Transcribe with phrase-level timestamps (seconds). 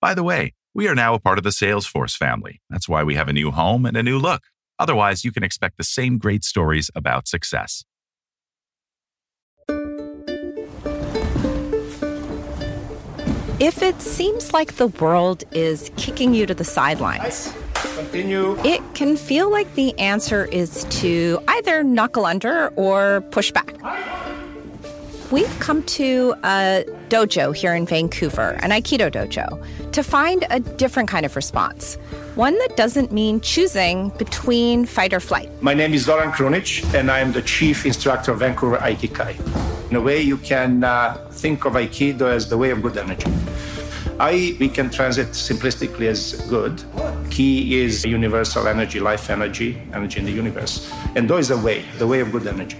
[0.00, 2.60] By the way, we are now a part of the Salesforce family.
[2.70, 4.42] That's why we have a new home and a new look.
[4.78, 7.84] Otherwise, you can expect the same great stories about success.
[13.60, 18.56] If it seems like the world is kicking you to the sidelines, Continue.
[18.64, 23.74] it can feel like the answer is to either knuckle under or push back.
[25.30, 31.10] We've come to a dojo here in Vancouver, an Aikido dojo, to find a different
[31.10, 31.96] kind of response.
[32.34, 35.50] One that doesn't mean choosing between fight or flight.
[35.62, 39.90] My name is Zoran Krunic, and I am the chief instructor of Vancouver Aikikai.
[39.90, 43.30] In a way, you can uh, think of Aikido as the way of good energy.
[44.20, 46.82] Ai, we can translate simplistically as good.
[47.30, 50.90] Ki is universal energy, life energy, energy in the universe.
[51.14, 52.76] And Do is the way, the way of good energy.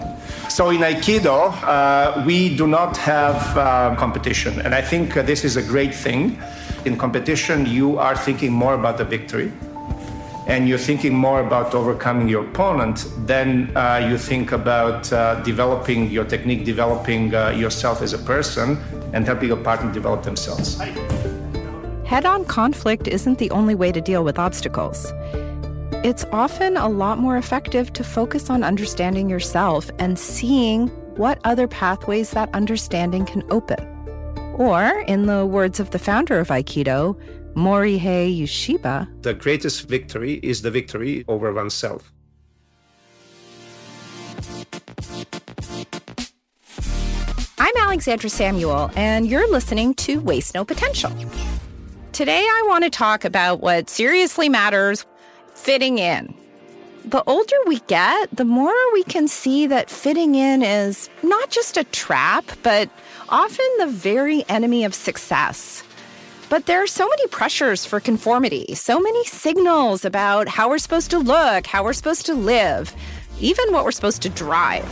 [0.48, 4.60] So in Aikido, uh, we do not have uh, competition.
[4.62, 6.38] And I think uh, this is a great thing.
[6.84, 9.52] In competition, you are thinking more about the victory
[10.48, 16.10] and you're thinking more about overcoming your opponent than uh, you think about uh, developing
[16.10, 18.78] your technique, developing uh, yourself as a person,
[19.12, 20.80] and helping your partner develop themselves.
[22.08, 25.12] Head on conflict isn't the only way to deal with obstacles.
[26.02, 31.68] It's often a lot more effective to focus on understanding yourself and seeing what other
[31.68, 33.78] pathways that understanding can open.
[34.56, 37.20] Or, in the words of the founder of Aikido,
[37.52, 42.10] Morihei Ueshiba, The greatest victory is the victory over oneself.
[47.58, 51.12] I'm Alexandra Samuel, and you're listening to Waste No Potential.
[52.18, 55.06] Today, I want to talk about what seriously matters
[55.54, 56.34] fitting in.
[57.04, 61.76] The older we get, the more we can see that fitting in is not just
[61.76, 62.90] a trap, but
[63.28, 65.84] often the very enemy of success.
[66.48, 71.12] But there are so many pressures for conformity, so many signals about how we're supposed
[71.12, 72.96] to look, how we're supposed to live,
[73.38, 74.90] even what we're supposed to drive.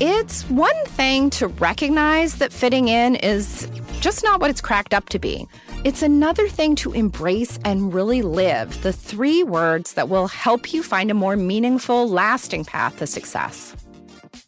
[0.00, 5.08] It's one thing to recognize that fitting in is just not what it's cracked up
[5.10, 5.46] to be.
[5.84, 10.82] It's another thing to embrace and really live the three words that will help you
[10.82, 13.76] find a more meaningful, lasting path to success.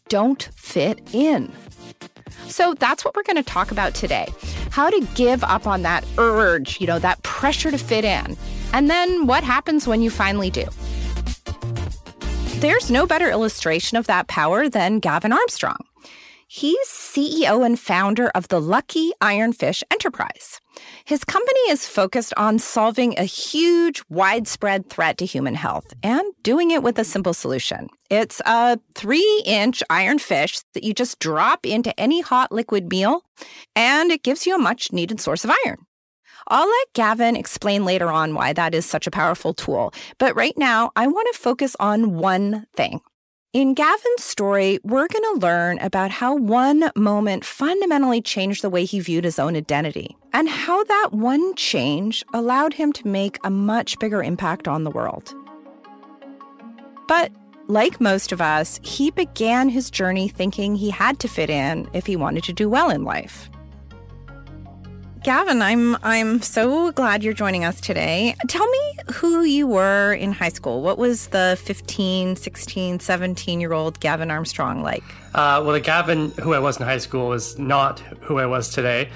[0.09, 1.53] Don't fit in.
[2.47, 4.25] So that's what we're going to talk about today.
[4.71, 8.35] How to give up on that urge, you know, that pressure to fit in.
[8.73, 10.65] And then what happens when you finally do.
[12.61, 15.85] There's no better illustration of that power than Gavin Armstrong.
[16.47, 20.61] He's CEO and founder of the Lucky Ironfish Enterprise.
[21.07, 26.71] His company is focused on solving a huge, widespread threat to human health and doing
[26.71, 27.87] it with a simple solution.
[28.09, 33.21] It's a three inch iron fish that you just drop into any hot liquid meal,
[33.73, 35.77] and it gives you a much needed source of iron.
[36.49, 39.93] I'll let Gavin explain later on why that is such a powerful tool.
[40.17, 42.99] But right now, I want to focus on one thing.
[43.57, 48.85] In Gavin's story, we're going to learn about how one moment fundamentally changed the way
[48.85, 53.49] he viewed his own identity and how that one change allowed him to make a
[53.49, 55.33] much bigger impact on the world.
[57.07, 57.31] But
[57.65, 62.05] like most of us, he began his journey thinking he had to fit in if
[62.05, 63.49] he wanted to do well in life.
[65.27, 68.33] Gavin, I'm I'm so glad you're joining us today.
[68.47, 70.81] Tell me who you were in high school.
[70.81, 75.03] What was the 15, 16, 17 year old Gavin Armstrong like?
[75.33, 78.69] Uh, well, the Gavin who I was in high school was not who I was
[78.69, 79.09] today,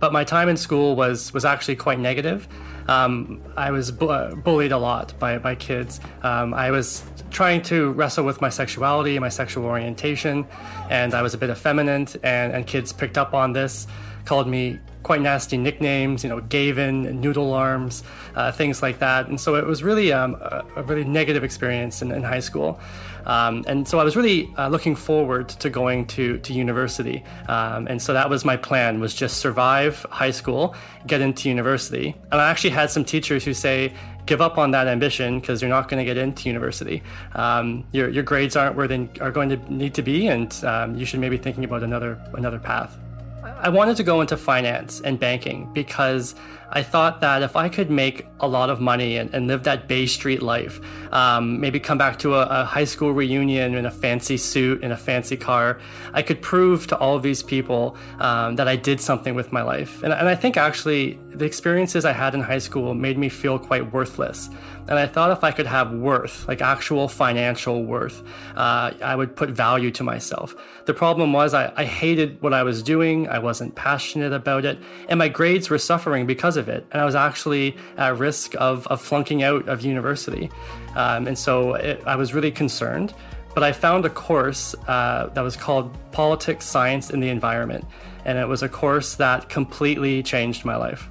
[0.00, 2.48] but my time in school was was actually quite negative.
[2.88, 6.00] Um, I was bu- bullied a lot by, by kids.
[6.22, 10.46] Um, I was trying to wrestle with my sexuality my sexual orientation,
[10.88, 13.86] and I was a bit effeminate, and, and kids picked up on this,
[14.28, 18.02] called me quite nasty nicknames, you know, Gavin, Noodle Arms,
[18.34, 19.26] uh, things like that.
[19.26, 22.78] And so it was really um, a, a, really negative experience in, in high school.
[23.24, 27.24] Um, and so I was really uh, looking forward to going to, to university.
[27.48, 30.74] Um, and so that was my plan was just survive high school,
[31.06, 32.14] get into university.
[32.30, 33.94] And I actually had some teachers who say,
[34.26, 37.02] give up on that ambition because you're not going to get into university.
[37.34, 40.98] Um, your, your grades aren't where they are going to need to be, and um,
[40.98, 42.98] you should maybe thinking about another another path.
[43.42, 46.34] I wanted to go into finance and banking because
[46.70, 49.88] I thought that if I could make a lot of money and, and live that
[49.88, 50.80] Bay Street life,
[51.12, 54.92] um, maybe come back to a, a, high school reunion in a fancy suit in
[54.92, 55.80] a fancy car,
[56.12, 60.02] I could prove to all these people um, that I did something with my life.
[60.02, 63.58] And, and I think actually the experiences I had in high school made me feel
[63.58, 64.50] quite worthless.
[64.88, 68.22] And I thought if I could have worth, like actual financial worth,
[68.56, 70.54] uh, I would put value to myself.
[70.86, 73.28] The problem was I, I hated what I was doing.
[73.28, 76.86] I wasn't passionate about it, and my grades were suffering because of it.
[76.90, 80.50] And I was actually at risk of, of flunking out of university.
[80.96, 83.12] Um, and so it, I was really concerned.
[83.54, 87.84] But I found a course uh, that was called Politics, Science, and the Environment.
[88.24, 91.08] And it was a course that completely changed my life.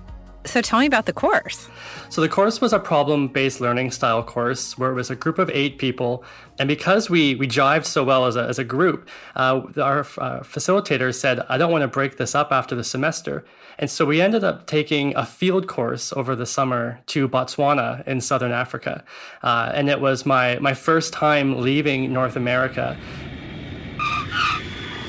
[0.47, 1.67] So tell me about the course.
[2.09, 5.49] So the course was a problem-based learning style course where it was a group of
[5.49, 6.23] eight people,
[6.57, 10.39] and because we we jived so well as a, as a group, uh, our uh,
[10.41, 13.45] facilitator said, "I don't want to break this up after the semester,"
[13.77, 18.21] and so we ended up taking a field course over the summer to Botswana in
[18.21, 19.03] southern Africa,
[19.43, 22.97] uh, and it was my my first time leaving North America.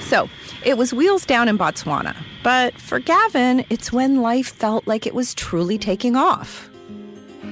[0.00, 0.28] So
[0.68, 5.14] it was wheels down in Botswana, but for Gavin, it's when life felt like it
[5.14, 6.67] was truly taking off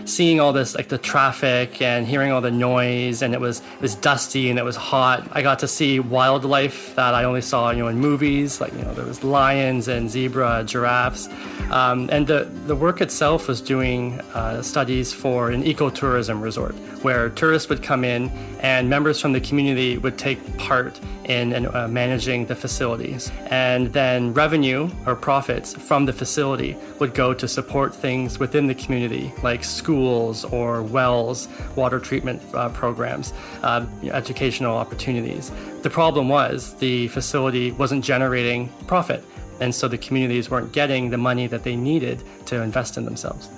[0.06, 3.80] seeing all this like the traffic and hearing all the noise and it was it
[3.80, 7.70] was dusty and it was hot i got to see wildlife that i only saw
[7.70, 11.28] you know in movies like you know there was lions and zebra giraffes
[11.70, 17.28] um, and the, the work itself was doing uh, studies for an ecotourism resort where
[17.30, 18.28] tourists would come in
[18.60, 23.30] and members from the community would take part in, uh, managing the facilities.
[23.46, 28.74] And then revenue or profits from the facility would go to support things within the
[28.74, 29.95] community, like schools
[30.44, 33.32] or wells, water treatment uh, programs,
[33.62, 35.50] uh, educational opportunities.
[35.82, 39.24] The problem was the facility wasn't generating profit.
[39.60, 43.48] And so the communities weren't getting the money that they needed to invest in themselves.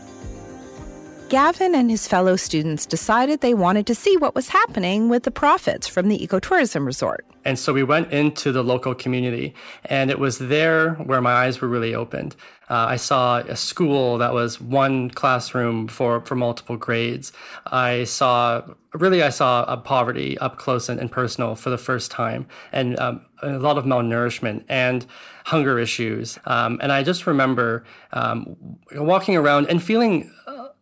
[1.28, 5.30] Gavin and his fellow students decided they wanted to see what was happening with the
[5.30, 7.26] profits from the ecotourism resort.
[7.44, 9.54] And so we went into the local community,
[9.84, 12.34] and it was there where my eyes were really opened.
[12.70, 17.32] Uh, I saw a school that was one classroom for, for multiple grades.
[17.66, 22.46] I saw, really, I saw poverty up close and, and personal for the first time,
[22.72, 25.06] and um, a lot of malnourishment and
[25.44, 26.38] hunger issues.
[26.44, 28.56] Um, and I just remember um,
[28.94, 30.30] walking around and feeling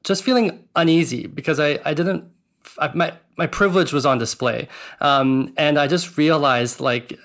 [0.06, 2.24] just feeling uneasy because I, I didn't,
[2.78, 4.68] I, my, my privilege was on display.
[5.00, 7.18] Um, and I just realized like,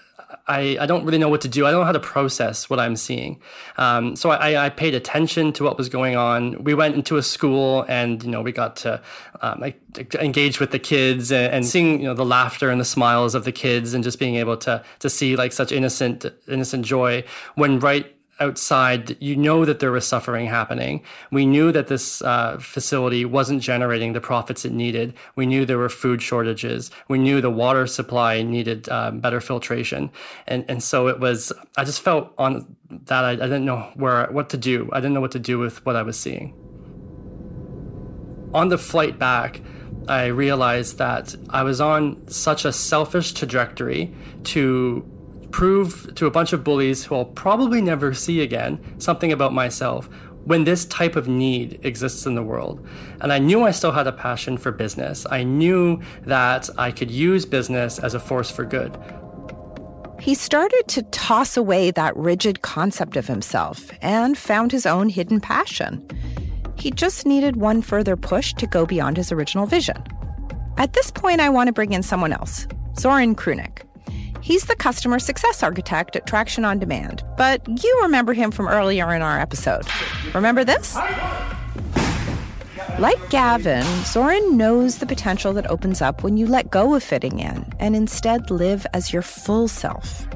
[0.48, 1.68] I, I don't really know what to do.
[1.68, 3.39] I don't know how to process what I'm seeing.
[3.78, 6.63] Um, so I, I paid attention to what was going on.
[6.63, 9.00] We went into a school and, you know, we got to
[9.42, 9.63] um,
[10.19, 13.44] engage with the kids and, and, seeing, you know, the laughter and the smiles of
[13.44, 17.24] the kids and just being able to, to see like such innocent, innocent joy
[17.54, 21.04] when right outside, you know that there was suffering happening.
[21.32, 25.14] We knew that this uh, facility wasn't generating the profits it needed.
[25.36, 26.92] We knew there were food shortages.
[27.08, 30.12] We knew the water supply needed um, better filtration,
[30.48, 31.54] and and so it was.
[31.78, 34.90] I just felt on that I, I didn't know where what to do.
[34.92, 36.54] I didn't know what to do with what I was seeing.
[38.54, 39.62] On the flight back.
[40.08, 44.12] I realized that I was on such a selfish trajectory
[44.46, 45.06] to
[45.51, 50.09] prove to a bunch of bullies who I'll probably never see again something about myself
[50.45, 52.86] when this type of need exists in the world.
[53.21, 55.25] And I knew I still had a passion for business.
[55.30, 58.98] I knew that I could use business as a force for good.
[60.19, 65.39] He started to toss away that rigid concept of himself and found his own hidden
[65.39, 66.07] passion.
[66.75, 70.03] He just needed one further push to go beyond his original vision.
[70.77, 72.68] At this point, I want to bring in someone else,
[72.98, 73.83] Zoran Krunic.
[74.42, 79.14] He's the customer success architect at Traction on Demand, but you remember him from earlier
[79.14, 79.86] in our episode.
[80.34, 80.98] Remember this?
[83.00, 87.39] Like Gavin, Zoran knows the potential that opens up when you let go of fitting
[87.39, 90.27] in and instead live as your full self.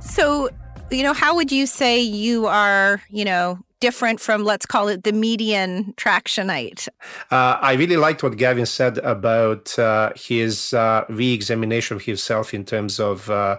[0.00, 0.48] So,
[0.90, 5.04] you know, how would you say you are, you know, different from, let's call it
[5.04, 6.88] the median tractionite?
[7.30, 12.54] Uh, I really liked what Gavin said about uh, his uh, re examination of himself
[12.54, 13.30] in terms of.
[13.30, 13.58] Uh,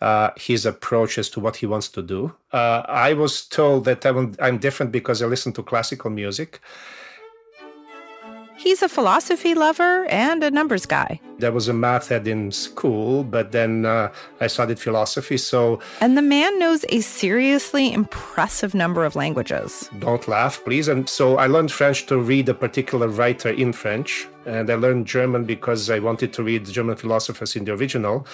[0.00, 2.34] uh, his approaches to what he wants to do.
[2.52, 6.60] Uh, I was told that I'm, I'm different because I listen to classical music.
[8.60, 11.18] He's a philosophy lover and a numbers guy.
[11.38, 15.38] There was a math head in school, but then uh, I studied philosophy.
[15.38, 19.88] So, and the man knows a seriously impressive number of languages.
[20.00, 20.88] Don't laugh, please.
[20.88, 25.06] And so I learned French to read a particular writer in French, and I learned
[25.06, 28.26] German because I wanted to read German philosophers in the original.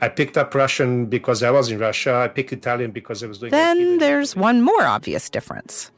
[0.00, 2.16] I picked up Russian because I was in Russia.
[2.16, 3.52] I picked Italian because I was doing.
[3.52, 5.92] Then there's one more obvious difference.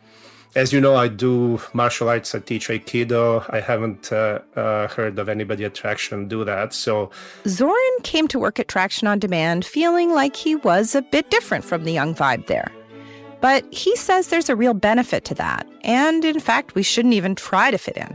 [0.54, 2.34] As you know, I do martial arts.
[2.34, 3.46] I teach Aikido.
[3.48, 6.74] I haven't uh, uh, heard of anybody at Traction do that.
[6.74, 7.10] So,
[7.46, 11.64] Zoran came to work at Traction on Demand feeling like he was a bit different
[11.64, 12.70] from the young vibe there.
[13.40, 15.66] But he says there's a real benefit to that.
[15.84, 18.14] And in fact, we shouldn't even try to fit in.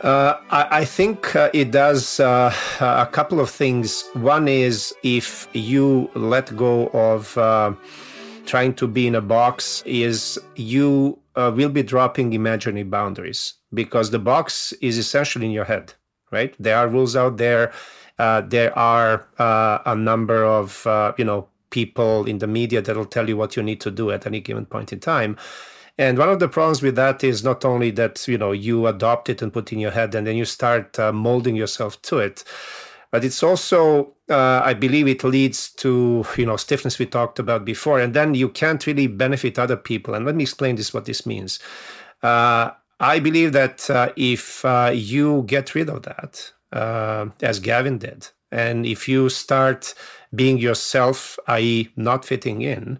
[0.00, 4.08] Uh, I, I, think uh, it does uh, a couple of things.
[4.14, 7.74] One is if you let go of uh,
[8.46, 14.10] trying to be in a box is you uh, will be dropping imaginary boundaries because
[14.10, 15.94] the box is essentially in your head,
[16.32, 16.54] right?
[16.58, 17.72] There are rules out there.
[18.18, 22.96] Uh, there are uh, a number of uh, you know people in the media that
[22.96, 25.36] will tell you what you need to do at any given point in time.
[25.96, 29.28] And one of the problems with that is not only that you know you adopt
[29.28, 32.42] it and put in your head, and then you start uh, molding yourself to it,
[33.10, 37.64] but it's also uh, I believe it leads to you know stiffness we talked about
[37.64, 40.14] before, and then you can't really benefit other people.
[40.14, 41.58] And let me explain this what this means.
[42.22, 47.98] Uh, I believe that uh, if uh, you get rid of that, uh, as Gavin
[47.98, 49.94] did, and if you start
[50.34, 52.98] being yourself, i.e., not fitting in,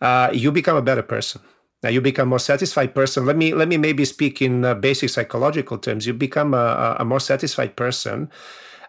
[0.00, 1.42] uh, you become a better person.
[1.82, 3.26] Now you become a more satisfied person.
[3.26, 6.06] Let me let me maybe speak in basic psychological terms.
[6.06, 8.30] You become a, a more satisfied person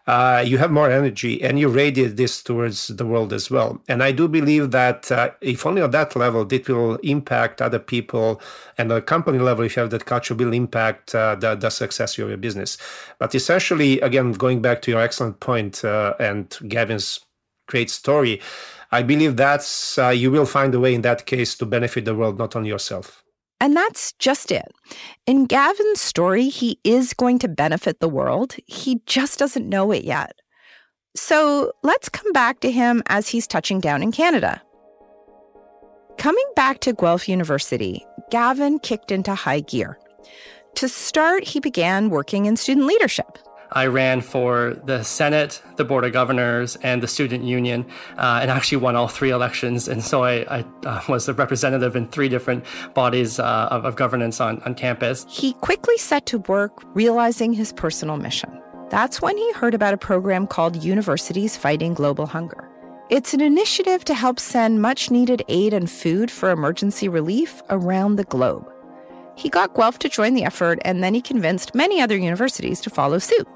[0.08, 3.82] uh, you have more energy and you radiate this towards the world as well.
[3.90, 7.80] And I do believe that uh, if only on that level, it will impact other
[7.80, 8.42] people
[8.78, 12.18] and the company level, if you have that culture, will impact uh, the, the success
[12.18, 12.78] of your business.
[13.20, 17.20] But essentially, again, going back to your excellent point uh, and Gavin's
[17.68, 18.42] great story,
[18.92, 22.16] I believe that's uh, you will find a way in that case to benefit the
[22.16, 23.24] world, not only yourself.
[23.60, 24.72] And that's just it.
[25.26, 28.56] In Gavin's story, he is going to benefit the world.
[28.68, 30.34] He just doesn't know it yet.
[31.16, 34.62] So let's come back to him as he's touching down in Canada.
[36.20, 39.98] Coming back to Guelph University, Gavin kicked into high gear.
[40.76, 43.40] To start, he began working in student leadership.
[43.72, 47.86] I ran for the Senate, the Board of Governors, and the Student Union,
[48.18, 49.88] uh, and actually won all three elections.
[49.88, 53.96] And so I, I uh, was a representative in three different bodies uh, of, of
[53.96, 55.26] governance on, on campus.
[55.30, 58.62] He quickly set to work realizing his personal mission.
[58.90, 62.70] That's when he heard about a program called Universities Fighting Global Hunger.
[63.10, 68.18] It's an initiative to help send much needed aid and food for emergency relief around
[68.18, 68.70] the globe.
[69.38, 72.90] He got Guelph to join the effort, and then he convinced many other universities to
[72.90, 73.48] follow suit.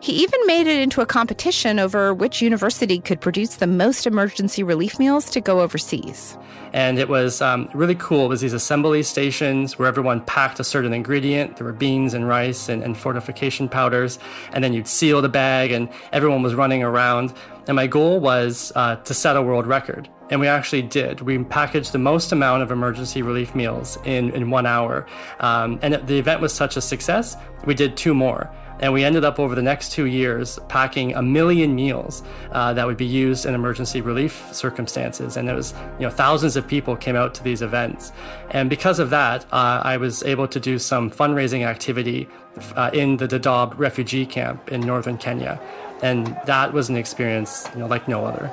[0.00, 4.62] He even made it into a competition over which university could produce the most emergency
[4.64, 6.36] relief meals to go overseas.
[6.72, 8.24] And it was um, really cool.
[8.24, 11.58] It was these assembly stations where everyone packed a certain ingredient.
[11.58, 14.18] There were beans and rice and, and fortification powders.
[14.52, 17.32] And then you'd seal the bag, and everyone was running around.
[17.68, 20.08] And my goal was uh, to set a world record.
[20.32, 21.20] And we actually did.
[21.20, 25.06] We packaged the most amount of emergency relief meals in, in one hour.
[25.40, 27.36] Um, and the event was such a success,
[27.66, 28.50] we did two more.
[28.80, 32.22] And we ended up over the next two years packing a million meals
[32.52, 35.36] uh, that would be used in emergency relief circumstances.
[35.36, 38.10] And it was, you know, thousands of people came out to these events.
[38.52, 42.26] And because of that, uh, I was able to do some fundraising activity
[42.74, 45.60] uh, in the Dadaab refugee camp in northern Kenya.
[46.02, 48.50] And that was an experience, you know, like no other.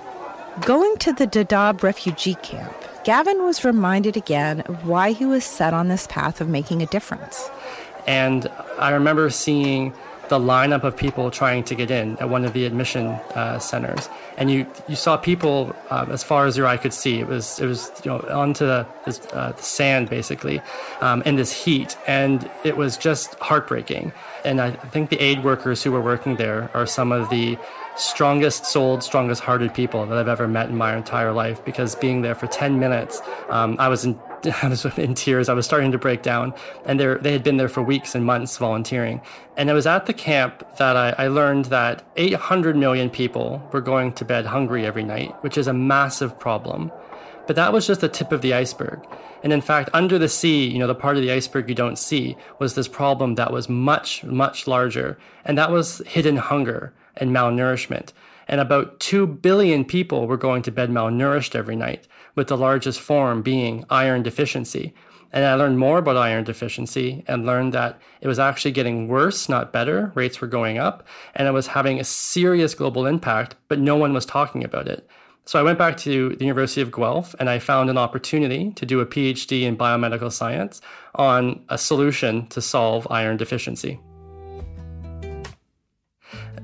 [0.66, 2.74] Going to the Dadaab refugee camp,
[3.04, 6.86] Gavin was reminded again of why he was set on this path of making a
[6.86, 7.50] difference.
[8.08, 8.48] And
[8.78, 9.94] I remember seeing
[10.30, 14.10] the lineup of people trying to get in at one of the admission uh, centers,
[14.38, 17.20] and you you saw people um, as far as your eye could see.
[17.20, 18.86] It was it was you know onto the,
[19.34, 20.62] uh, the sand basically,
[21.01, 24.13] um, in this heat, and it was just heartbreaking.
[24.46, 27.58] And I think the aid workers who were working there are some of the
[28.00, 31.63] strongest souled, strongest hearted people that I've ever met in my entire life.
[31.63, 34.20] Because being there for ten minutes, um, I was in
[34.62, 35.50] I was in tears.
[35.50, 36.53] I was starting to break down.
[36.86, 39.22] And they had been there for weeks and months volunteering.
[39.58, 43.82] And it was at the camp that I, I, learned that 800 million people were
[43.82, 46.91] going to bed hungry every night, which is a massive problem.
[47.48, 49.06] But that was just the tip of the iceberg.
[49.43, 51.98] And in fact, under the sea, you know, the part of the iceberg you don't
[51.98, 55.17] see was this problem that was much, much larger.
[55.46, 58.12] And that was hidden hunger and malnourishment.
[58.48, 63.00] And about 2 billion people were going to bed malnourished every night with the largest
[63.00, 64.93] form being iron deficiency.
[65.31, 69.48] And I learned more about iron deficiency and learned that it was actually getting worse,
[69.48, 70.12] not better.
[70.15, 74.13] Rates were going up and it was having a serious global impact, but no one
[74.13, 75.08] was talking about it.
[75.50, 78.86] So I went back to the University of Guelph and I found an opportunity to
[78.86, 80.79] do a PhD in biomedical science
[81.15, 84.00] on a solution to solve iron deficiency.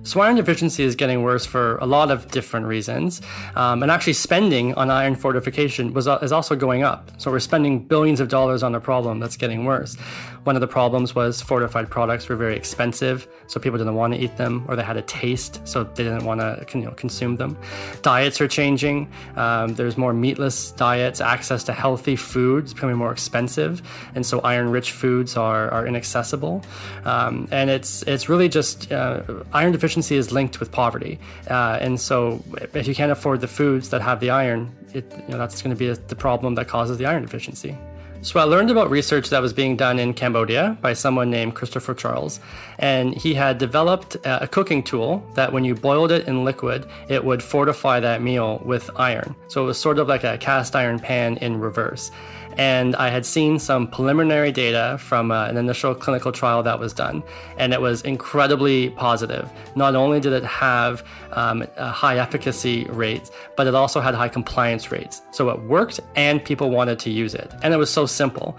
[0.04, 3.24] So iron deficiency is getting worse for a lot of different reasons,
[3.56, 7.10] um, and actually spending on iron fortification was uh, is also going up.
[7.18, 9.98] So we're spending billions of dollars on a problem that's getting worse.
[10.46, 14.20] One of the problems was fortified products were very expensive, so people didn't want to
[14.20, 17.36] eat them, or they had a taste, so they didn't want to you know, consume
[17.36, 17.58] them.
[18.02, 19.12] Diets are changing.
[19.36, 21.20] Um, there's more meatless diets.
[21.20, 23.82] Access to healthy food is becoming more expensive,
[24.16, 26.64] and so iron-rich foods are, are inaccessible.
[27.04, 31.20] Um, and it's it's really just uh, iron deficiency deficiency is linked with poverty.
[31.50, 35.32] Uh, and so if you can't afford the foods that have the iron, it, you
[35.32, 37.78] know, that's going to be the problem that causes the iron deficiency.
[38.26, 41.94] So I learned about research that was being done in Cambodia by someone named Christopher
[41.94, 42.40] Charles.
[42.80, 46.88] And he had developed uh, a cooking tool that when you boiled it in liquid,
[47.08, 49.36] it would fortify that meal with iron.
[49.48, 52.10] So it was sort of like a cast iron pan in reverse.
[52.58, 56.94] And I had seen some preliminary data from uh, an initial clinical trial that was
[56.94, 57.24] done,
[57.58, 59.50] and it was incredibly positive.
[59.76, 64.92] Not only did it have um, high efficacy rates, but it also had high compliance
[64.92, 65.22] rates.
[65.32, 67.52] So it worked, and people wanted to use it.
[67.62, 68.58] And it was so simple.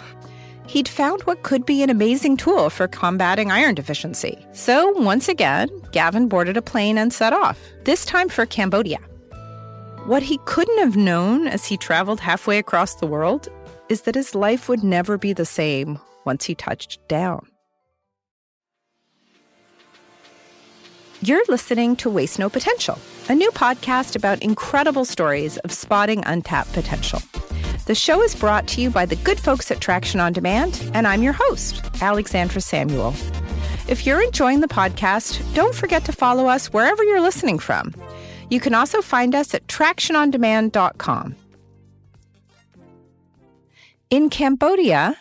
[0.66, 4.44] He'd found what could be an amazing tool for combating iron deficiency.
[4.52, 8.98] So once again, Gavin boarded a plane and set off, this time for Cambodia.
[10.06, 13.48] What he couldn't have known as he traveled halfway across the world
[13.88, 17.46] is that his life would never be the same once he touched down.
[21.22, 26.72] You're listening to Waste No Potential, a new podcast about incredible stories of spotting untapped
[26.72, 27.20] potential.
[27.86, 31.06] The show is brought to you by the good folks at Traction on Demand, and
[31.06, 33.14] I'm your host, Alexandra Samuel.
[33.88, 37.94] If you're enjoying the podcast, don't forget to follow us wherever you're listening from.
[38.50, 41.36] You can also find us at tractionondemand.com.
[44.08, 45.16] In Cambodia,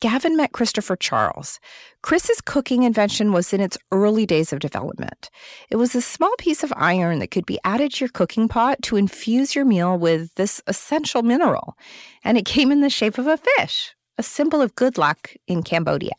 [0.00, 1.60] Gavin met Christopher Charles.
[2.02, 5.30] Chris's cooking invention was in its early days of development.
[5.70, 8.82] It was a small piece of iron that could be added to your cooking pot
[8.82, 11.78] to infuse your meal with this essential mineral.
[12.24, 15.62] And it came in the shape of a fish, a symbol of good luck in
[15.62, 16.16] Cambodia.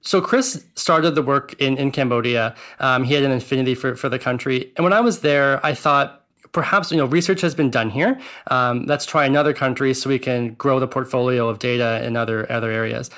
[0.00, 2.56] So Chris started the work in, in Cambodia.
[2.80, 4.72] Um, he had an affinity for, for the country.
[4.76, 6.23] And when I was there, I thought,
[6.54, 8.18] perhaps you know research has been done here.
[8.46, 12.50] Um, let's try another country so we can grow the portfolio of data in other
[12.50, 13.10] other areas.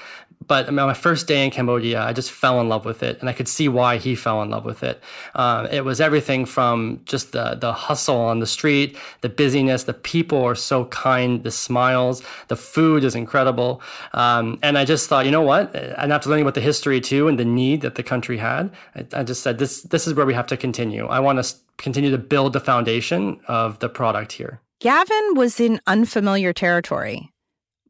[0.49, 3.33] But my first day in Cambodia, I just fell in love with it, and I
[3.33, 5.03] could see why he fell in love with it.
[5.35, 9.95] Um, it was everything from just the the hustle on the street, the busyness, the
[9.95, 15.25] people are so kind, the smiles, the food is incredible, um, and I just thought,
[15.25, 15.75] you know what?
[15.75, 19.21] And after learning about the history too and the need that the country had, I,
[19.21, 21.07] I just said this this is where we have to continue.
[21.07, 24.61] I want to continue to build the foundation of the product here.
[24.81, 27.31] Gavin was in unfamiliar territory,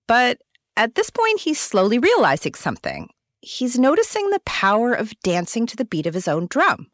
[0.07, 0.39] but
[0.77, 3.09] at this point, he's slowly realizing something.
[3.41, 6.89] He's noticing the power of dancing to the beat of his own drum.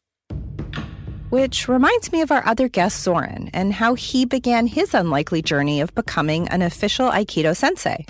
[1.30, 5.80] Which reminds me of our other guest, Zoran, and how he began his unlikely journey
[5.80, 8.04] of becoming an official Aikido sensei.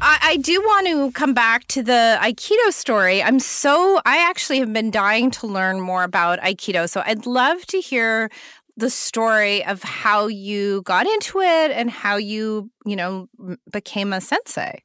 [0.00, 3.20] I, I, do want to come back to the Aikido story.
[3.20, 6.88] I'm so, I actually have been dying to learn more about Aikido.
[6.88, 8.30] So I'd love to hear
[8.78, 13.28] the story of how you got into it and how you, you know,
[13.70, 14.82] became a sensei.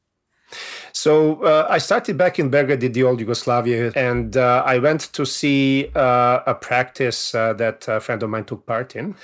[0.92, 5.26] So uh, I started back in Belgrade, the old Yugoslavia, and uh, I went to
[5.26, 9.16] see uh, a practice uh, that a friend of mine took part in.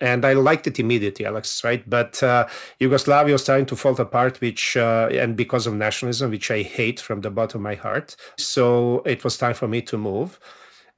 [0.00, 1.88] And I liked it immediately, Alex, right?
[1.88, 2.48] But uh,
[2.80, 6.98] Yugoslavia was starting to fall apart, which, uh, and because of nationalism, which I hate
[6.98, 8.16] from the bottom of my heart.
[8.36, 10.40] So it was time for me to move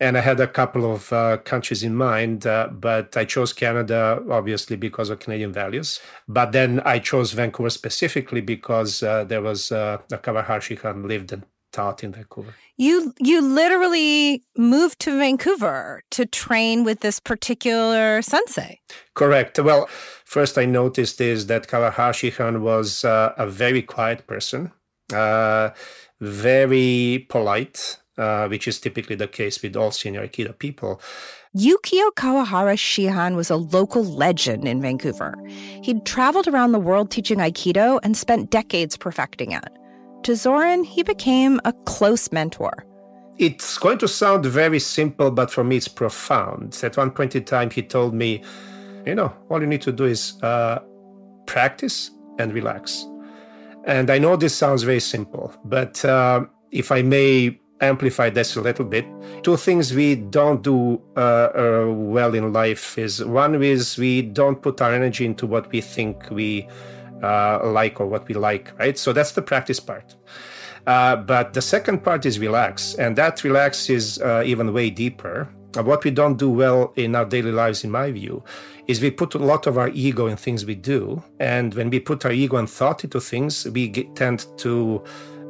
[0.05, 4.23] and I had a couple of uh, countries in mind, uh, but I chose Canada
[4.31, 5.99] obviously because of Canadian values.
[6.29, 10.77] But then I chose Vancouver specifically because uh, there was uh, a Kawaharshi
[11.09, 12.55] lived and taught in Vancouver.
[12.77, 18.81] You you literally moved to Vancouver to train with this particular sensei.
[19.15, 19.59] Correct.
[19.59, 19.89] Well,
[20.25, 24.71] first I noticed is that Kawaharshi was uh, a very quiet person,
[25.15, 25.71] uh,
[26.21, 31.01] very polite uh, which is typically the case with all senior Aikido people.
[31.57, 35.35] Yukio Kawahara Shihan was a local legend in Vancouver.
[35.83, 39.69] He'd traveled around the world teaching Aikido and spent decades perfecting it.
[40.25, 42.85] To Zoran, he became a close mentor.
[43.39, 46.81] It's going to sound very simple, but for me, it's profound.
[46.83, 48.43] At one point in time, he told me,
[49.05, 50.79] you know, all you need to do is uh,
[51.47, 53.07] practice and relax.
[53.85, 58.61] And I know this sounds very simple, but uh, if I may amplify this a
[58.61, 59.05] little bit.
[59.43, 64.63] Two things we don't do uh, uh, well in life is one is we don't
[64.63, 66.69] put our energy into what we think we
[67.23, 68.99] uh, like or what we like, right?
[68.99, 70.15] So that's the practice part.
[70.87, 75.49] Uh, but the second part is relax, and that relax is uh, even way deeper.
[75.75, 78.45] What we don't do well in our daily lives, in my view,
[78.87, 81.23] is we put a lot of our ego in things we do.
[81.41, 85.03] And when we put our ego and thought into things, we get, tend to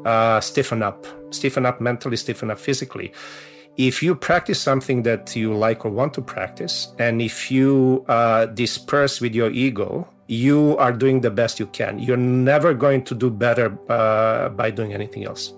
[0.07, 3.13] uh, stiffen up, stiffen up mentally, stiffen up physically.
[3.77, 8.47] If you practice something that you like or want to practice, and if you uh,
[8.47, 11.99] disperse with your ego, you are doing the best you can.
[11.99, 15.53] You're never going to do better uh, by doing anything else.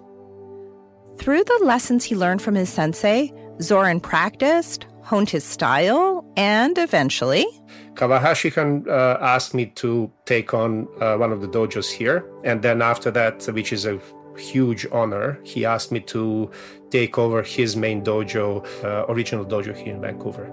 [1.19, 7.47] Through the lessons he learned from his sensei, Zoran practiced, honed his style, and eventually.
[7.95, 8.51] Kawahashi
[8.87, 12.29] uh, asked me to take on uh, one of the dojos here.
[12.45, 13.99] And then after that, which is a
[14.39, 16.51] huge honor, he asked me to
[16.91, 20.47] take over his main dojo, uh, original dojo here in Vancouver.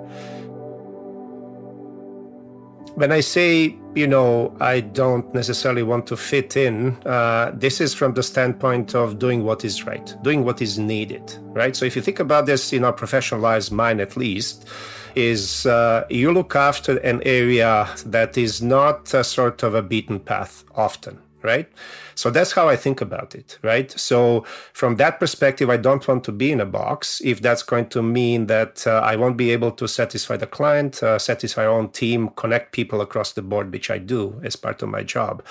[2.95, 7.91] When I say, you know, I don't necessarily want to fit in, uh, this is
[7.91, 11.75] from the standpoint of doing what is right, doing what is needed, right?
[11.75, 14.67] So if you think about this in our professional lives, mine at least,
[15.15, 20.19] is uh, you look after an area that is not a sort of a beaten
[20.19, 21.69] path often, right?
[22.15, 23.91] So that's how I think about it, right?
[23.91, 27.87] So from that perspective, I don't want to be in a box if that's going
[27.89, 31.71] to mean that uh, I won't be able to satisfy the client, uh, satisfy our
[31.71, 35.43] own team, connect people across the board, which I do as part of my job.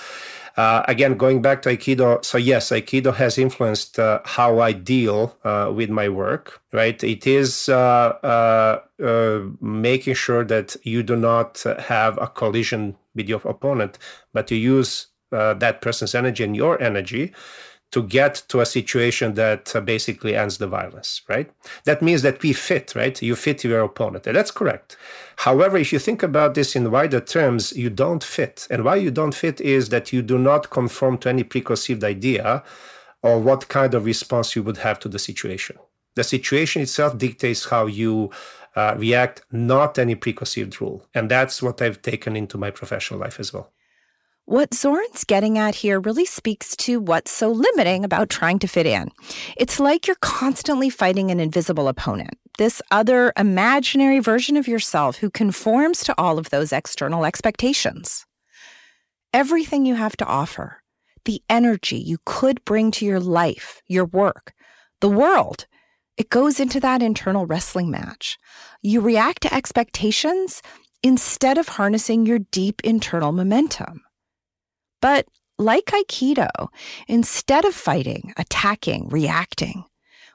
[0.56, 5.34] Uh, again, going back to Aikido, so yes, Aikido has influenced uh, how I deal
[5.44, 7.02] uh, with my work, right?
[7.02, 8.80] It is uh,
[9.60, 13.98] making sure that you do not have a collision with your opponent,
[14.32, 17.32] but you use uh, that person's energy and your energy
[17.92, 21.50] to get to a situation that uh, basically ends the violence, right?
[21.84, 23.20] That means that we fit, right?
[23.20, 24.26] You fit your opponent.
[24.26, 24.96] And that's correct.
[25.36, 28.66] However, if you think about this in wider terms, you don't fit.
[28.70, 32.64] And why you don't fit is that you do not conform to any preconceived idea
[33.22, 35.76] or what kind of response you would have to the situation.
[36.14, 38.30] The situation itself dictates how you
[38.74, 41.06] uh, react, not any preconceived rule.
[41.14, 43.70] And that's what I've taken into my professional life as well.
[44.52, 48.84] What Zoran's getting at here really speaks to what's so limiting about trying to fit
[48.84, 49.08] in.
[49.56, 55.30] It's like you're constantly fighting an invisible opponent, this other imaginary version of yourself who
[55.30, 58.26] conforms to all of those external expectations.
[59.32, 60.82] Everything you have to offer,
[61.24, 64.52] the energy you could bring to your life, your work,
[65.00, 65.66] the world,
[66.18, 68.36] it goes into that internal wrestling match.
[68.82, 70.60] You react to expectations
[71.02, 74.02] instead of harnessing your deep internal momentum.
[75.02, 75.26] But
[75.58, 76.68] like Aikido,
[77.06, 79.84] instead of fighting, attacking, reacting,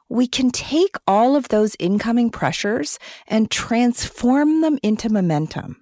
[0.10, 5.78] we can take all of those incoming pressures and transform them into momentum.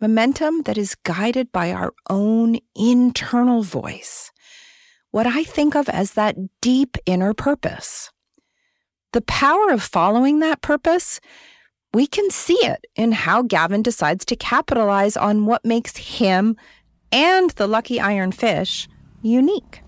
[0.00, 4.30] Momentum that is guided by our own internal voice.
[5.10, 8.10] What I think of as that deep inner purpose.
[9.12, 11.20] The power of following that purpose,
[11.94, 16.56] we can see it in how Gavin decides to capitalize on what makes him
[17.12, 18.88] and the lucky iron fish
[19.22, 19.82] unique.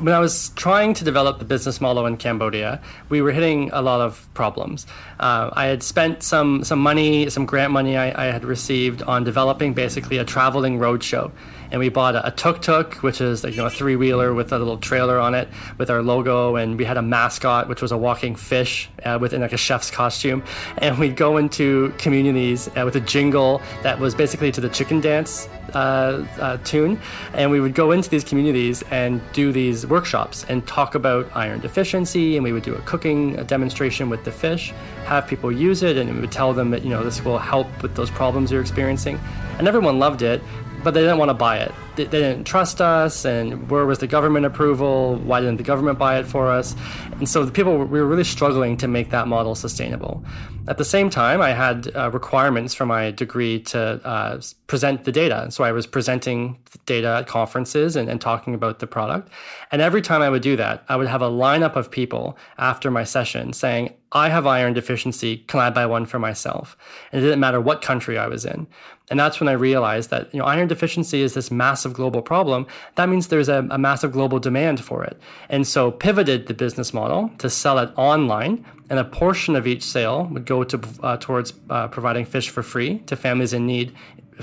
[0.00, 3.82] When I was trying to develop the business model in Cambodia, we were hitting a
[3.82, 4.86] lot of problems.
[5.18, 9.24] Uh, I had spent some some money, some grant money I, I had received on
[9.24, 11.30] developing basically a traveling roadshow
[11.70, 14.58] and we bought a, tuk tuk, which is you know a three wheeler with a
[14.58, 17.96] little trailer on it with our logo, and we had a mascot, which was a
[17.96, 20.42] walking fish uh, within like a chef's costume,
[20.78, 25.00] and we'd go into communities uh, with a jingle that was basically to the chicken
[25.00, 27.00] dance uh, uh, tune,
[27.34, 31.60] and we would go into these communities and do these workshops and talk about iron
[31.60, 34.72] deficiency, and we would do a cooking a demonstration with the fish,
[35.04, 37.66] have people use it, and we would tell them that you know this will help
[37.82, 39.20] with those problems you're experiencing,
[39.58, 40.40] and everyone loved it
[40.82, 41.72] but they didn't want to buy it.
[41.96, 45.16] They, didn't trust us, and where was the government approval?
[45.16, 46.74] Why didn't the government buy it for us?
[47.12, 50.24] And so the people we were really struggling to make that model sustainable.
[50.68, 55.10] At the same time, I had uh, requirements for my degree to uh, present the
[55.10, 55.48] data.
[55.50, 59.30] So I was presenting data at conferences and, and talking about the product.
[59.72, 62.90] And every time I would do that, I would have a lineup of people after
[62.90, 65.38] my session saying, I have iron deficiency.
[65.38, 66.76] Can I buy one for myself?
[67.10, 68.66] And it didn't matter what country I was in.
[69.10, 72.66] And that's when I realized that you know iron deficiency is this massive global problem.
[72.96, 75.18] That means there's a, a massive global demand for it.
[75.48, 79.82] And so pivoted the business model to sell it online, and a portion of each
[79.82, 83.92] sale would go to uh, towards uh, providing fish for free to families in need.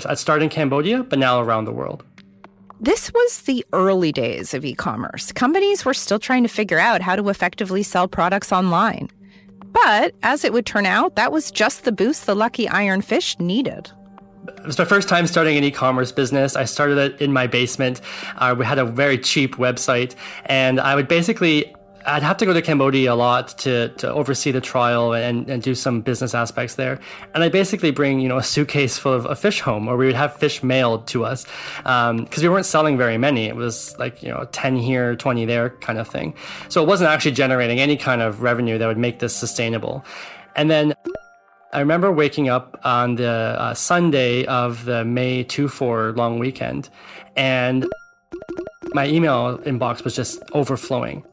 [0.04, 2.04] At start in Cambodia, but now around the world.
[2.80, 5.32] This was the early days of e commerce.
[5.32, 9.08] Companies were still trying to figure out how to effectively sell products online.
[9.72, 13.38] But as it would turn out, that was just the boost the lucky iron fish
[13.40, 13.90] needed
[14.46, 16.56] it was my first time starting an e-commerce business.
[16.56, 18.00] I started it in my basement.
[18.36, 20.14] Uh, we had a very cheap website,
[20.46, 21.74] and I would basically
[22.08, 25.62] I'd have to go to Cambodia a lot to, to oversee the trial and, and
[25.62, 27.00] do some business aspects there.
[27.34, 30.06] And I basically bring, you know, a suitcase full of a fish home or we
[30.06, 31.46] would have fish mailed to us.
[31.84, 33.46] Um, cause we weren't selling very many.
[33.46, 36.34] It was like, you know, 10 here, 20 there kind of thing.
[36.68, 40.04] So it wasn't actually generating any kind of revenue that would make this sustainable.
[40.56, 40.94] And then
[41.72, 46.88] I remember waking up on the uh, Sunday of the May 2 4 long weekend,
[47.36, 47.86] and
[48.94, 51.24] my email inbox was just overflowing.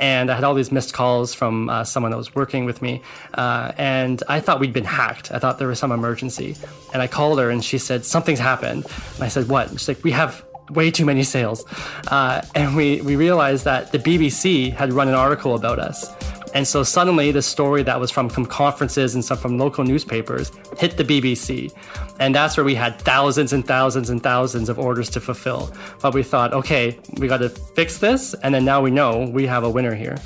[0.00, 3.00] and I had all these missed calls from uh, someone that was working with me,
[3.34, 5.32] uh, and I thought we'd been hacked.
[5.32, 6.56] I thought there was some emergency,
[6.92, 8.84] and I called her, and she said something's happened.
[9.14, 11.62] And I said, "What?" she's like, "We have." Way too many sales.
[12.08, 16.08] Uh, and we, we realized that the BBC had run an article about us.
[16.54, 20.96] And so suddenly the story that was from conferences and some from local newspapers hit
[20.96, 21.74] the BBC.
[22.20, 25.74] And that's where we had thousands and thousands and thousands of orders to fulfill.
[26.00, 28.34] But we thought, okay, we got to fix this.
[28.34, 30.16] And then now we know we have a winner here.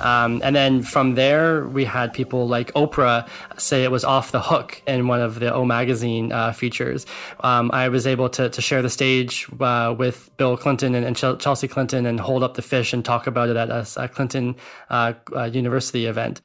[0.00, 3.28] Um, and then from there, we had people like Oprah
[3.58, 7.06] say it was off the hook in one of the O Magazine uh, features.
[7.40, 11.16] Um, I was able to, to share the stage uh, with Bill Clinton and, and,
[11.16, 14.56] Chelsea Clinton and hold up the fish and talk about it at a, a Clinton
[14.90, 16.42] uh, uh University event.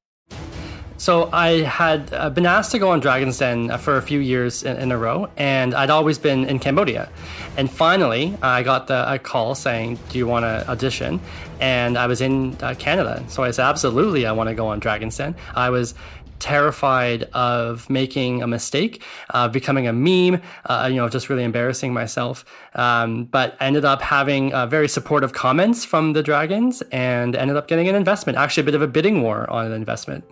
[0.99, 4.19] So I had uh, been asked to go on Dragon's Den uh, for a few
[4.19, 7.09] years in, in, a row, and I'd always been in Cambodia.
[7.55, 11.21] And finally, I got the, a call saying, "Do you want to audition?"
[11.61, 14.79] And I was in uh, Canada, so I said, "Absolutely, I want to go on
[14.79, 15.95] Dragon's Den." I was
[16.39, 21.93] terrified of making a mistake, uh, becoming a meme, uh, you know, just really embarrassing
[21.93, 22.43] myself.
[22.75, 27.69] Um, but ended up having uh, very supportive comments from the Dragons and ended up
[27.69, 30.25] getting an investment, actually a bit of a bidding war on an investment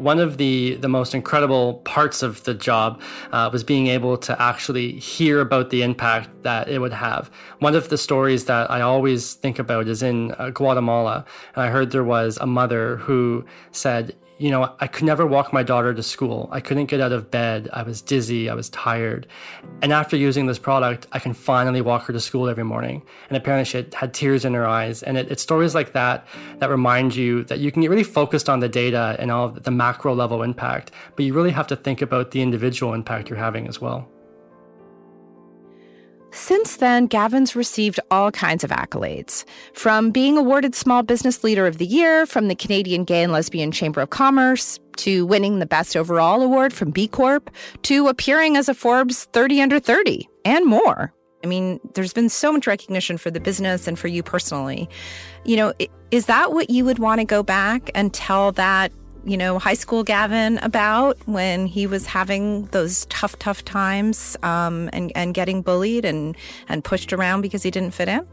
[0.00, 3.00] one of the the most incredible parts of the job
[3.32, 7.30] uh, was being able to actually hear about the impact that it would have.
[7.58, 11.68] One of the stories that I always think about is in uh, Guatemala, and I
[11.68, 15.92] heard there was a mother who said, you know, I could never walk my daughter
[15.92, 16.48] to school.
[16.50, 17.68] I couldn't get out of bed.
[17.74, 18.48] I was dizzy.
[18.48, 19.26] I was tired.
[19.82, 23.02] And after using this product, I can finally walk her to school every morning.
[23.28, 25.02] And apparently she had, tears in her eyes.
[25.02, 26.26] And it, it's stories like that
[26.58, 29.70] that remind you that you can get really focused on the data and all the
[29.70, 33.68] macro level impact, but you really have to think about the individual impact you're having
[33.68, 34.08] as well.
[36.32, 41.78] Since then, Gavin's received all kinds of accolades, from being awarded Small Business Leader of
[41.78, 45.96] the Year from the Canadian Gay and Lesbian Chamber of Commerce, to winning the Best
[45.96, 47.50] Overall Award from B Corp,
[47.82, 51.12] to appearing as a Forbes 30 Under 30, and more.
[51.42, 54.88] I mean, there's been so much recognition for the business and for you personally.
[55.44, 55.72] You know,
[56.10, 58.92] is that what you would want to go back and tell that
[59.24, 64.90] you know, high school Gavin about when he was having those tough, tough times um,
[64.92, 66.36] and, and getting bullied and,
[66.68, 68.26] and pushed around because he didn't fit in?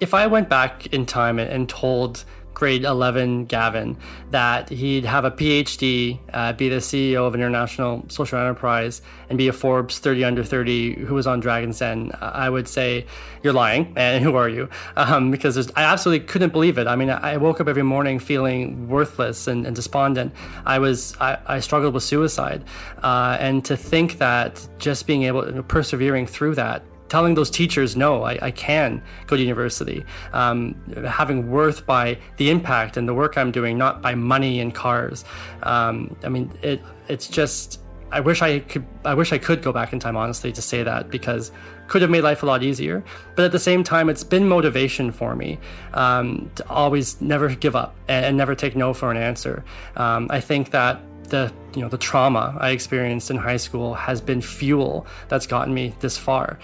[0.00, 2.24] If I went back in time and told
[2.58, 3.96] grade 11 Gavin
[4.32, 9.38] that he'd have a PhD, uh, be the CEO of an international social enterprise, and
[9.38, 13.06] be a Forbes 30 under 30 who was on Dragon's Den, I would say,
[13.44, 13.92] You're lying.
[13.96, 14.68] And who are you?
[14.96, 16.88] Um, because I absolutely couldn't believe it.
[16.88, 20.32] I mean, I woke up every morning feeling worthless and, and despondent.
[20.66, 22.64] I was, I, I struggled with suicide.
[23.04, 28.24] Uh, and to think that just being able, persevering through that, telling those teachers, no,
[28.24, 30.74] I, I can go to university, um,
[31.06, 35.24] having worth by the impact and the work I'm doing, not by money and cars.
[35.62, 39.72] Um, I mean, it, it's just, I wish I could, I wish I could go
[39.72, 41.50] back in time, honestly, to say that because
[41.88, 43.02] could have made life a lot easier.
[43.34, 45.58] But at the same time, it's been motivation for me
[45.94, 49.64] um, to always never give up and, and, never take no for an answer.
[49.96, 54.20] Um, I think that the you know the trauma I experienced in high school has
[54.20, 56.58] been fuel that's gotten me this far.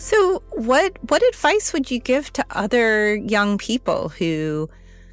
[0.00, 4.70] So, what what advice would you give to other young people who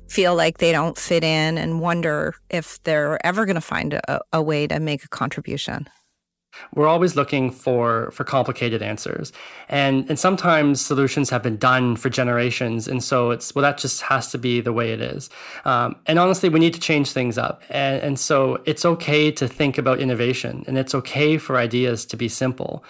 [0.07, 4.21] feel like they don't fit in and wonder if they're ever going to find a,
[4.31, 5.89] a way to make a contribution?
[6.73, 9.33] We're always looking for for complicated answers,
[9.67, 14.01] and and sometimes solutions have been done for generations, and so it's well that just
[14.03, 15.29] has to be the way it is.
[15.65, 19.49] Um, and honestly, we need to change things up, and, and so it's okay to
[19.49, 22.85] think about innovation, and it's okay for ideas to be simple.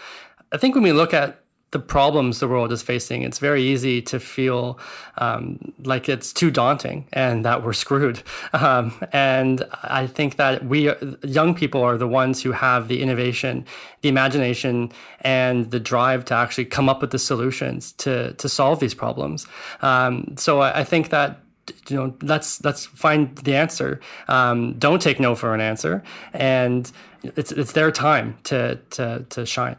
[0.52, 4.02] I think when we look at the problems the world is facing, it's very easy
[4.02, 4.80] to feel
[5.18, 8.22] um, like it's too daunting and that we're screwed.
[8.54, 10.92] Um, and I think that we,
[11.24, 13.66] young people, are the ones who have the innovation,
[14.02, 18.80] the imagination, and the drive to actually come up with the solutions to to solve
[18.80, 19.46] these problems.
[19.82, 21.40] Um, so I, I, think that
[21.88, 24.00] you know let's let's find the answer.
[24.28, 26.02] Um, don't take no for an answer,
[26.34, 26.92] and
[27.24, 29.76] it's it's their time to to to shine.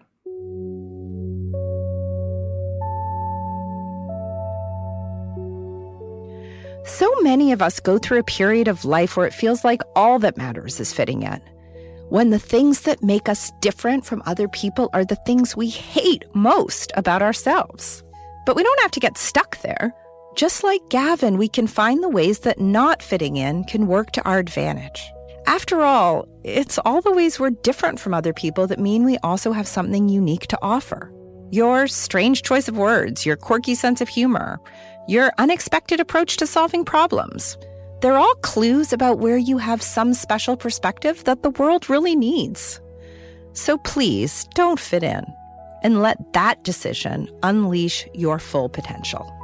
[6.89, 10.19] So many of us go through a period of life where it feels like all
[10.21, 11.39] that matters is fitting in.
[12.09, 16.25] When the things that make us different from other people are the things we hate
[16.35, 18.03] most about ourselves.
[18.47, 19.95] But we don't have to get stuck there.
[20.35, 24.23] Just like Gavin, we can find the ways that not fitting in can work to
[24.27, 25.13] our advantage.
[25.47, 29.53] After all, it's all the ways we're different from other people that mean we also
[29.53, 31.13] have something unique to offer.
[31.51, 34.59] Your strange choice of words, your quirky sense of humor,
[35.09, 37.57] your unexpected approach to solving problems.
[38.03, 42.81] They're all clues about where you have some special perspective that the world really needs.
[43.55, 45.25] So please don't fit in
[45.83, 49.35] and let that decision unleash your full potential.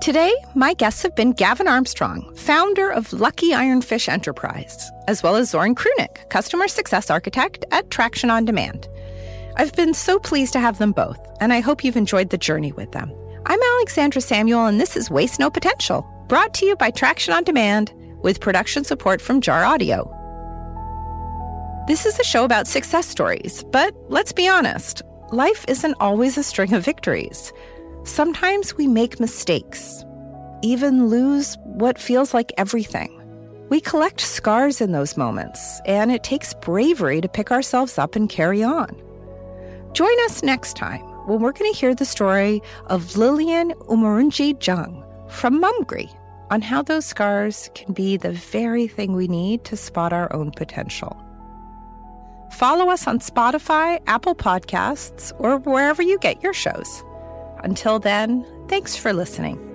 [0.00, 5.50] Today, my guests have been Gavin Armstrong, founder of Lucky Ironfish Enterprise, as well as
[5.50, 8.88] Zoran Krunic, customer success architect at Traction on Demand.
[9.56, 12.72] I've been so pleased to have them both, and I hope you've enjoyed the journey
[12.72, 13.12] with them.
[13.46, 17.42] I'm Alexandra Samuel, and this is Waste No Potential, brought to you by Traction on
[17.42, 20.08] Demand with production support from Jar Audio.
[21.88, 26.44] This is a show about success stories, but let's be honest, life isn't always a
[26.44, 27.52] string of victories.
[28.04, 30.04] Sometimes we make mistakes,
[30.62, 33.16] even lose what feels like everything.
[33.68, 38.28] We collect scars in those moments, and it takes bravery to pick ourselves up and
[38.28, 39.00] carry on.
[39.92, 45.04] Join us next time when we're going to hear the story of Lillian Umurunji Jung
[45.28, 46.08] from Mumgri
[46.50, 50.50] on how those scars can be the very thing we need to spot our own
[50.52, 51.20] potential.
[52.52, 57.04] Follow us on Spotify, Apple Podcasts, or wherever you get your shows.
[57.62, 59.69] Until then, thanks for listening.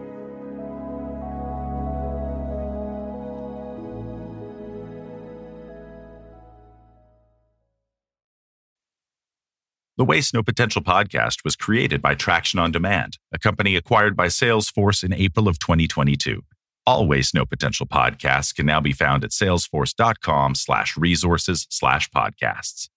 [9.97, 14.27] The Waste No Potential podcast was created by Traction on Demand, a company acquired by
[14.27, 16.43] Salesforce in April of 2022.
[16.86, 22.89] All Waste No Potential podcasts can now be found at salesforce.com slash resources slash podcasts.